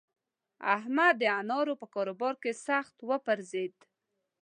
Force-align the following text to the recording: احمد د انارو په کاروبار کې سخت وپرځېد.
احمد 0.75 1.13
د 1.21 1.23
انارو 1.39 1.73
په 1.81 1.85
کاروبار 1.95 2.35
کې 2.41 2.51
سخت 2.67 2.95
وپرځېد. 3.09 3.75